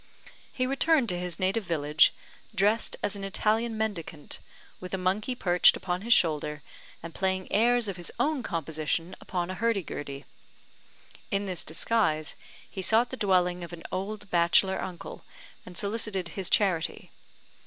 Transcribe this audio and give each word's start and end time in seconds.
He 0.51 0.65
returned 0.65 1.09
to 1.09 1.19
his 1.19 1.37
native 1.39 1.63
village, 1.63 2.11
dressed 2.55 2.97
as 3.03 3.15
an 3.15 3.23
Italian 3.23 3.77
mendicant, 3.77 4.39
with 4.79 4.95
a 4.95 4.97
monkey 4.97 5.35
perched 5.35 5.77
upon 5.77 6.01
his 6.01 6.11
shoulder, 6.11 6.63
and 7.03 7.13
playing 7.13 7.51
airs 7.51 7.87
of 7.87 7.97
his 7.97 8.11
own 8.19 8.41
composition 8.41 9.15
upon 9.21 9.51
a 9.51 9.53
hurdy 9.53 9.83
gurdy. 9.83 10.25
In 11.29 11.45
this 11.45 11.63
disguise 11.63 12.35
he 12.67 12.81
sought 12.81 13.11
the 13.11 13.15
dwelling 13.15 13.63
of 13.63 13.73
an 13.73 13.83
old 13.91 14.27
bachelor 14.31 14.81
uncle, 14.81 15.23
and 15.67 15.77
solicited 15.77 16.29
his 16.29 16.49
charity. 16.49 17.11